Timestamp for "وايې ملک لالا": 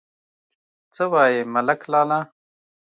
1.11-2.19